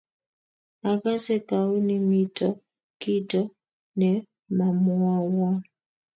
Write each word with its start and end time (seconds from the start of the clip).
akase 0.91 1.35
kouni 1.47 1.95
mito 2.09 2.49
kito 3.01 3.41
ne 3.99 4.09
mamwowon 4.57 5.55